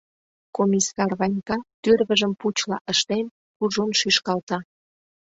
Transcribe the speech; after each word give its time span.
Комиссар 0.57 1.11
Ванька, 1.19 1.57
тӱрвыжым 1.81 2.33
пучла 2.39 2.77
ыштен, 2.91 3.25
кужун 3.57 3.89
шӱшкалта: 3.99 4.57